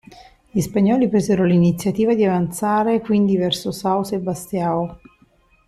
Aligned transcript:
Gli 0.49 0.61
spagnoli 0.61 1.09
presero 1.09 1.45
l'iniziativa 1.45 2.15
di 2.15 2.25
avanzare 2.25 3.01
quindi 3.01 3.37
verso 3.37 3.69
São 3.69 4.01
Sebastião. 4.01 4.99